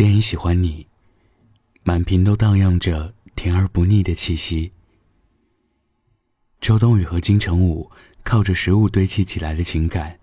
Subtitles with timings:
[0.00, 0.84] 电影《喜欢你》，
[1.82, 4.72] 满屏都荡漾着甜而不腻的气息。
[6.58, 7.90] 周冬雨和金城武
[8.24, 10.18] 靠着食物堆砌起来的情感，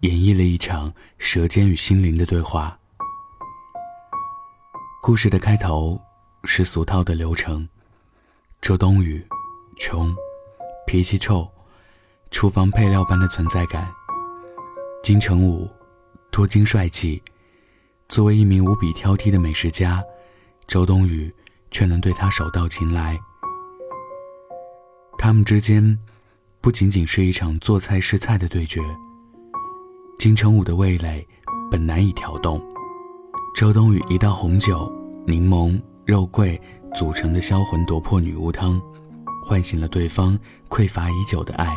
[0.00, 2.78] 演绎了一场舌尖与心灵的对话。
[5.02, 6.00] 故事的开头
[6.44, 7.68] 是俗套的流程：
[8.62, 9.22] 周冬雨，
[9.76, 10.10] 穷，
[10.86, 11.46] 脾气臭，
[12.30, 13.84] 厨房配料般的存在感；
[15.04, 15.68] 金城武，
[16.30, 17.22] 多金帅气。
[18.12, 20.04] 作为一名无比挑剔的美食家，
[20.66, 21.34] 周冬雨
[21.70, 23.18] 却能对他手到擒来。
[25.16, 25.98] 他们之间
[26.60, 28.82] 不仅仅是一场做菜试菜的对决。
[30.18, 31.26] 金城武的味蕾
[31.70, 32.62] 本难以调动，
[33.54, 34.94] 周冬雨一道红酒、
[35.26, 36.60] 柠檬、肉桂
[36.94, 38.78] 组成的销魂夺魄女巫汤，
[39.42, 41.74] 唤醒了对方匮乏已久的爱。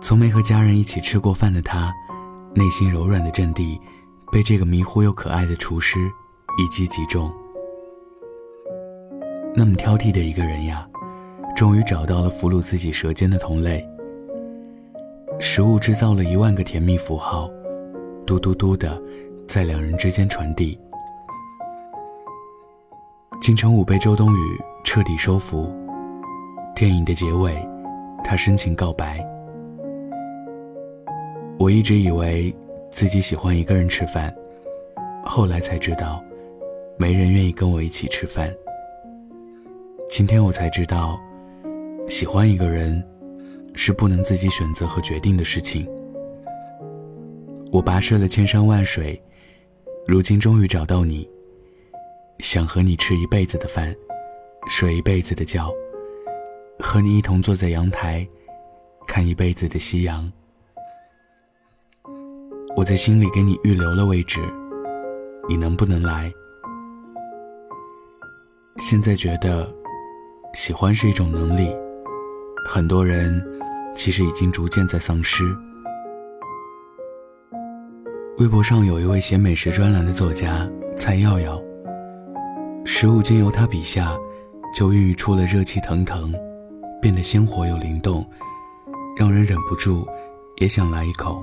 [0.00, 1.92] 从没和家人一起吃过饭的他，
[2.56, 3.80] 内心柔软的阵地。
[4.32, 6.00] 被这个迷糊又可爱的厨师
[6.58, 7.30] 一击即中。
[9.54, 10.88] 那么挑剔的一个人呀，
[11.54, 13.86] 终于找到了俘虏自己舌尖的同类。
[15.38, 17.50] 食物制造了一万个甜蜜符号，
[18.24, 18.98] 嘟嘟嘟的，
[19.46, 20.80] 在两人之间传递。
[23.38, 25.70] 金城武被周冬雨彻底收服。
[26.74, 27.54] 电影的结尾，
[28.24, 29.22] 他深情告白
[31.60, 32.50] ：“我一直以为。”
[32.92, 34.32] 自己喜欢一个人吃饭，
[35.24, 36.22] 后来才知道，
[36.98, 38.54] 没人愿意跟我一起吃饭。
[40.10, 41.18] 今天我才知道，
[42.06, 43.02] 喜欢一个人，
[43.74, 45.88] 是不能自己选择和决定的事情。
[47.72, 49.20] 我跋涉了千山万水，
[50.06, 51.26] 如今终于找到你。
[52.40, 53.94] 想和你吃一辈子的饭，
[54.68, 55.72] 睡一辈子的觉，
[56.78, 58.26] 和你一同坐在阳台，
[59.06, 60.30] 看一辈子的夕阳。
[62.82, 64.40] 我在心里给你预留了位置，
[65.48, 66.34] 你能不能来？
[68.78, 69.72] 现在觉得，
[70.52, 71.72] 喜欢是一种能力，
[72.68, 73.40] 很多人
[73.94, 75.44] 其实已经逐渐在丧失。
[78.38, 81.62] 微博上有一位写美食专栏的作家蔡耀耀，
[82.84, 84.12] 食物经由他笔下，
[84.74, 86.34] 就孕育出了热气腾腾，
[87.00, 88.28] 变得鲜活又灵动，
[89.16, 90.04] 让人忍不住
[90.56, 91.40] 也想来一口。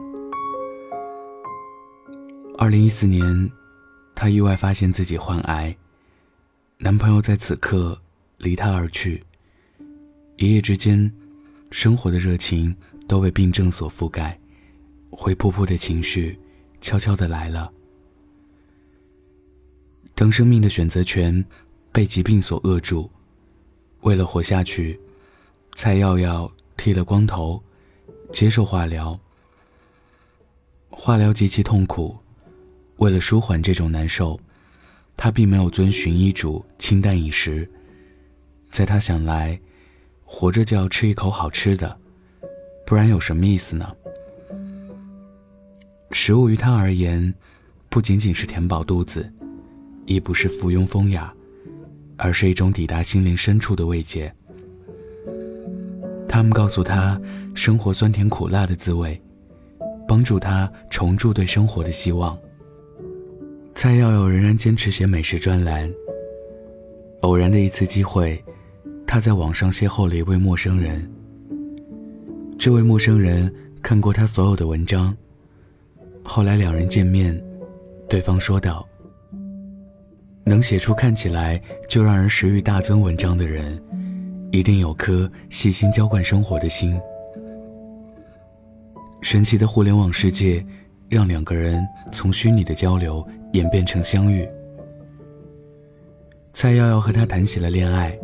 [2.62, 3.50] 二零一四年，
[4.14, 5.74] 她意外发现自己患癌，
[6.78, 7.98] 男朋友在此刻
[8.38, 9.24] 离她而去。
[10.36, 11.10] 一夜之间，
[11.72, 12.76] 生活的热情
[13.08, 14.38] 都被病症所覆盖，
[15.10, 16.38] 灰扑扑的情绪
[16.82, 17.72] 悄悄的来了。
[20.14, 21.46] 当生命的选择权
[21.94, 23.10] 被疾病所扼住，
[24.02, 25.00] 为了活下去，
[25.76, 27.64] 蔡耀耀剃了光头，
[28.34, 29.18] 接受化疗。
[30.90, 32.18] 化疗极其痛苦。
[33.00, 34.40] 为了舒缓这种难受，
[35.16, 37.70] 他并没有遵循医嘱清淡饮食。
[38.72, 39.60] 在他想来，
[40.26, 41.98] 活着就要吃一口好吃的，
[42.86, 43.90] 不然有什么意思呢？
[46.12, 47.34] 食物于他而言，
[47.88, 49.32] 不仅仅是填饱肚子，
[50.06, 51.34] 亦不是附庸风雅，
[52.18, 54.34] 而是一种抵达心灵深处的慰藉。
[56.28, 57.20] 他们告诉他
[57.56, 59.20] 生活酸甜苦辣的滋味，
[60.06, 62.38] 帮助他重铸对生活的希望。
[63.74, 65.90] 蔡耀耀仍然坚持写美食专栏。
[67.22, 68.42] 偶然的一次机会，
[69.08, 71.10] 他在网上邂逅了一位陌生人。
[72.58, 75.16] 这位陌生人看过他所有的文章。
[76.24, 77.42] 后来两人见面，
[78.10, 78.86] 对方说道
[80.44, 83.82] ：“能写出看起来就让人食欲大增文章的人，
[84.52, 87.00] 一定有颗细心浇灌生活的心。”
[89.22, 90.66] 神奇的互联网世界，
[91.10, 93.26] 让两个人从虚拟的交流。
[93.54, 94.48] 演变成相遇。
[96.54, 98.18] 蔡耀耀和他谈起了恋爱，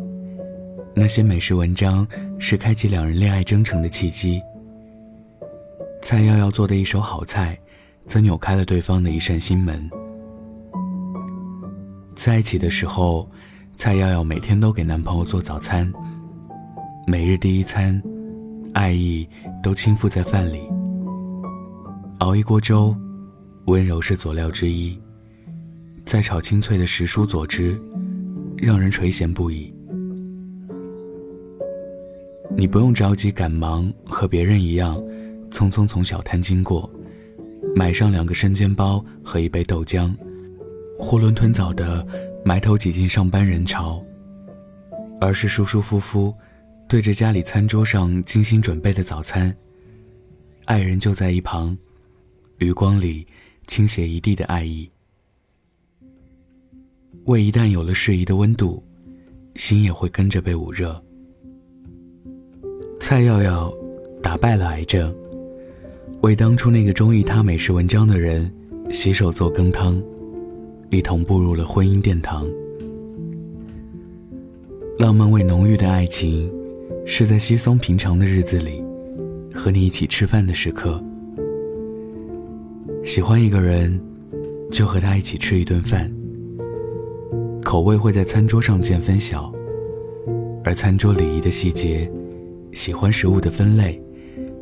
[0.94, 2.06] 那些美食文章
[2.38, 4.42] 是开启两人恋爱征程的契机。
[6.02, 7.58] 蔡耀耀做的一手好菜，
[8.06, 9.88] 则扭开了对方的一扇心门。
[12.14, 13.28] 在一起的时候，
[13.74, 15.92] 蔡耀耀每天都给男朋友做早餐，
[17.06, 18.00] 每日第一餐，
[18.74, 19.28] 爱意
[19.62, 20.60] 都倾覆在饭里。
[22.18, 22.94] 熬一锅粥，
[23.66, 24.98] 温柔是佐料之一。
[26.06, 27.76] 再炒清脆的时蔬佐汁，
[28.56, 29.74] 让人垂涎不已。
[32.56, 34.96] 你不用着急赶忙，和别人一样，
[35.50, 36.88] 匆匆从小摊经过，
[37.74, 40.14] 买上两个生煎包和一杯豆浆，
[41.00, 42.06] 囫囵吞枣的
[42.44, 44.00] 埋头挤进上班人潮，
[45.20, 46.32] 而是舒舒服服，
[46.88, 49.54] 对着家里餐桌上精心准备的早餐，
[50.66, 51.76] 爱人就在一旁，
[52.58, 53.26] 余光里
[53.66, 54.88] 倾泻一地的爱意。
[57.26, 58.80] 胃一旦有了适宜的温度，
[59.56, 61.02] 心也会跟着被捂热。
[63.00, 63.72] 蔡耀耀
[64.22, 65.12] 打败了癌症，
[66.20, 68.48] 为当初那个中意他美食文章的人
[68.90, 70.00] 洗手做羹汤，
[70.90, 72.46] 一同步入了婚姻殿堂。
[74.96, 76.48] 浪漫味浓郁的爱情，
[77.04, 78.84] 是在稀松平常的日子里，
[79.52, 81.02] 和你一起吃饭的时刻。
[83.04, 84.00] 喜欢一个人，
[84.70, 86.08] 就和他一起吃一顿饭。
[87.66, 89.52] 口味会在餐桌上见分晓，
[90.62, 92.08] 而餐桌礼仪的细节，
[92.72, 94.00] 喜欢食物的分类，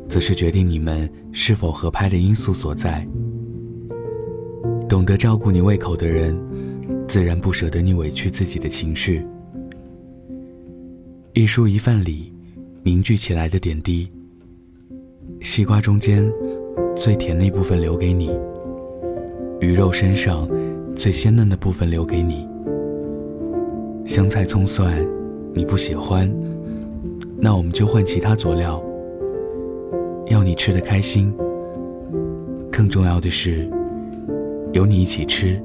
[0.07, 3.07] 则是决定你们是否合拍的因素所在。
[4.89, 6.35] 懂得照顾你胃口的人，
[7.07, 9.23] 自然不舍得你委屈自己的情绪。
[11.33, 12.33] 一蔬一饭里
[12.81, 14.11] 凝聚起来的点滴，
[15.41, 16.27] 西瓜中间
[16.95, 18.31] 最甜那部分留给你，
[19.59, 20.49] 鱼肉身上
[20.95, 22.47] 最鲜嫩的部分留给你。
[24.05, 25.03] 香菜葱蒜
[25.51, 26.31] 你不喜欢，
[27.37, 28.81] 那我们就换其他佐料。
[30.27, 31.33] 要你吃的开心，
[32.71, 33.67] 更重要的是
[34.73, 35.59] 有你一起吃，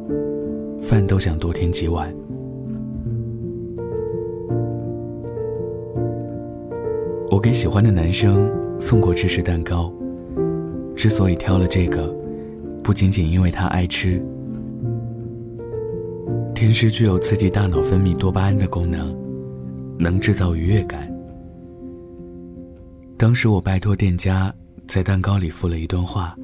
[0.81, 2.11] 饭都想多添几碗。
[7.31, 8.51] 我给喜欢的男生
[8.81, 9.93] 送过芝士蛋糕，
[10.97, 12.13] 之所以挑了这个，
[12.83, 14.21] 不仅仅因为他爱吃。
[16.61, 19.17] 甜食具有刺激大脑分泌多巴胺的功能，
[19.99, 21.11] 能制造愉悦感。
[23.17, 24.55] 当时我拜托店家
[24.87, 26.37] 在蛋糕里附了一段话：“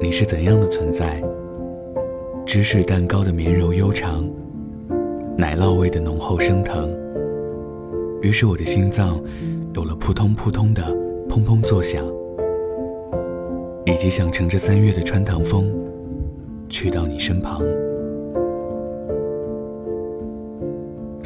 [0.00, 1.22] 你是怎样的存在？
[2.46, 4.26] 芝士蛋糕的绵柔悠长，
[5.36, 6.90] 奶酪味的浓厚升腾。”
[8.24, 9.22] 于是我的心脏
[9.74, 10.82] 有了扑通扑通的
[11.28, 12.02] 砰砰作响，
[13.84, 15.70] 以及想乘着三月的穿堂风
[16.70, 17.62] 去到你身旁。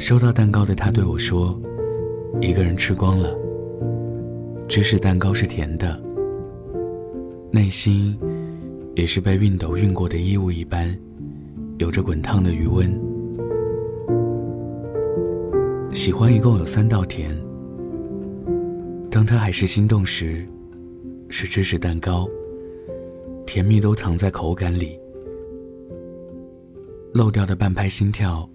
[0.03, 1.57] 收到蛋糕的他对我说
[2.43, 3.33] ：“一个人吃光了。”
[4.67, 5.97] 芝士蛋糕是甜的，
[7.49, 8.13] 内心
[8.95, 10.93] 也是被熨斗熨过的衣物一般，
[11.77, 12.93] 有着滚烫的余温。
[15.93, 17.33] 喜欢一共有三道甜。
[19.09, 20.45] 当他还是心动时，
[21.29, 22.27] 是芝士蛋糕，
[23.45, 24.99] 甜蜜都藏在口感里。
[27.13, 28.45] 漏掉的半拍心跳，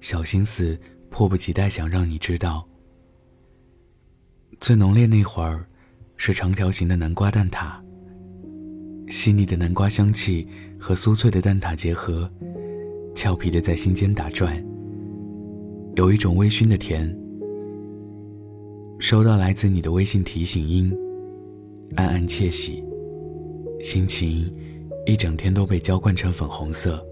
[0.00, 0.78] 小心思
[1.10, 2.66] 迫不及待想让你知道。
[4.60, 5.66] 最浓烈那会儿，
[6.16, 7.72] 是长条形的南瓜蛋挞。
[9.08, 10.46] 细腻的南瓜香气
[10.78, 12.30] 和酥脆的蛋挞结合，
[13.14, 14.62] 俏皮的在心间打转。
[15.96, 17.16] 有一种微醺的甜。
[18.98, 20.94] 收到来自你的微信提醒音，
[21.96, 22.84] 暗暗窃喜，
[23.82, 24.54] 心情
[25.06, 27.04] 一整天都被浇灌成粉红色。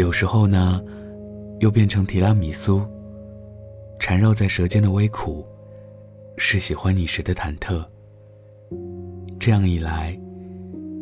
[0.00, 0.82] 有时候呢，
[1.58, 2.80] 又变成提拉米苏。
[3.98, 5.44] 缠绕在舌尖的微苦，
[6.38, 7.84] 是喜欢你时的忐忑。
[9.38, 10.18] 这样一来，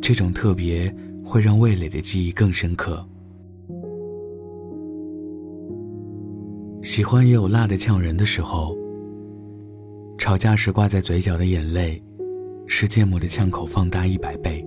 [0.03, 0.93] 这种特别
[1.25, 3.06] 会让味蕾的记忆更深刻。
[6.83, 8.77] 喜欢也有辣的呛人的时候。
[10.19, 12.03] 吵架时挂在嘴角的眼泪，
[12.67, 14.67] 是芥末的呛口放大一百倍。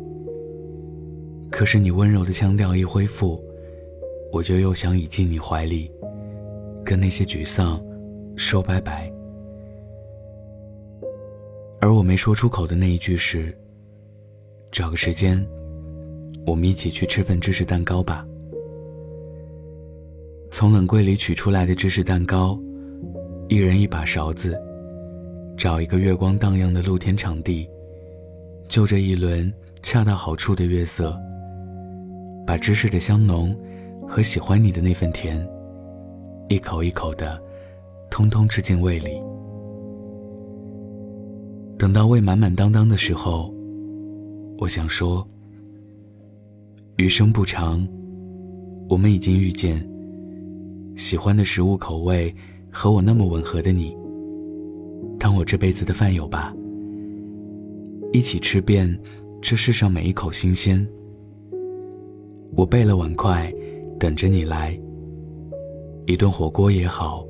[1.49, 3.37] 可是你温柔的腔调一恢复，
[4.31, 5.91] 我就又想倚进你怀里，
[6.85, 7.83] 跟那些沮丧
[8.35, 9.11] 说拜拜。
[11.81, 13.57] 而我没说出口的那一句是：
[14.71, 15.45] 找个时间，
[16.45, 18.25] 我们一起去吃份芝士蛋糕吧。
[20.51, 22.59] 从冷柜里取出来的芝士蛋糕，
[23.49, 24.57] 一人一把勺子，
[25.57, 27.69] 找一个月光荡漾的露天场地，
[28.69, 31.17] 就这一轮恰到好处的月色，
[32.45, 33.57] 把芝士的香浓
[34.11, 35.41] 和喜欢你的那份甜，
[36.49, 37.41] 一口一口的，
[38.09, 39.17] 通通吃进胃里。
[41.77, 43.53] 等到胃满满当当的时候，
[44.57, 45.25] 我想说：
[46.97, 47.87] 余生不长，
[48.89, 49.81] 我们已经遇见。
[50.97, 52.35] 喜欢的食物口味
[52.69, 53.95] 和我那么吻合的你，
[55.17, 56.53] 当我这辈子的饭友吧。
[58.11, 58.99] 一起吃遍
[59.41, 60.85] 这世上每一口新鲜。
[62.57, 63.49] 我备了碗筷，
[64.01, 64.75] 等着你来。
[66.07, 67.23] 一顿火锅也好，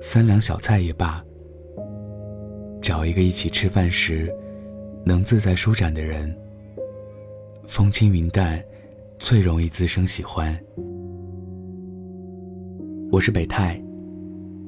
[0.00, 1.22] 三两小菜也罢。
[2.80, 4.34] 找一个一起吃饭时
[5.04, 6.34] 能自在舒展的人。
[7.66, 8.64] 风轻云淡，
[9.18, 10.58] 最容易滋生喜欢。
[13.12, 13.78] 我是北泰，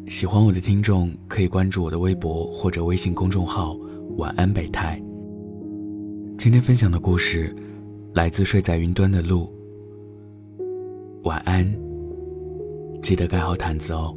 [0.09, 3.75] 喜欢我的听众可以关注我的微博或者微信公众号
[4.19, 5.03] “晚安北泰”。
[6.37, 7.57] 今天分享的故事
[8.13, 9.51] 来自睡在云端的鹿，
[11.29, 11.63] 晚安，
[13.03, 14.17] 记得盖好毯子哦。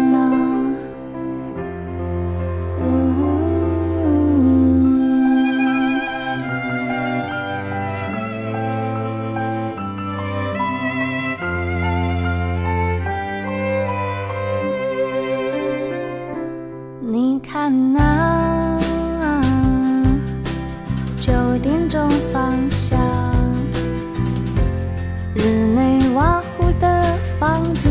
[17.03, 19.41] 你看那啊
[21.19, 22.99] 九点钟方向
[25.33, 27.89] 日内瓦湖的房子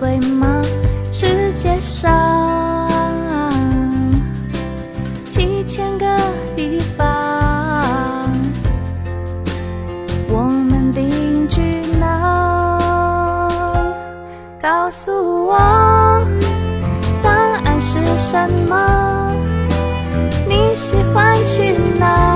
[0.00, 0.60] 贵吗
[1.12, 2.84] 世界上。
[5.24, 6.06] 七千个
[6.56, 8.28] 地方。
[10.28, 11.60] 我们定居
[11.98, 13.88] 哪
[14.60, 15.33] 告诉
[18.34, 19.30] 什么？
[20.48, 22.33] 你喜欢去哪？